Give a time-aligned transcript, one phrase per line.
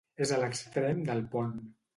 [0.25, 1.57] És a l'extrem del pont.